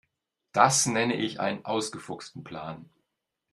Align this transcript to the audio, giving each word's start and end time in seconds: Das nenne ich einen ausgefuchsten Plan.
Das 0.51 0.87
nenne 0.87 1.13
ich 1.13 1.39
einen 1.39 1.63
ausgefuchsten 1.63 2.43
Plan. 2.43 2.89